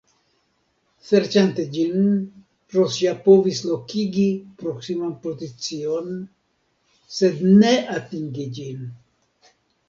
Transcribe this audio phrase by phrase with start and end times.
[1.07, 2.07] Serĉante ĝin,
[2.75, 4.23] Ross ja povis lokigi
[4.63, 6.09] proksiman pozicion,
[7.19, 8.83] sed ne atingi ĝin.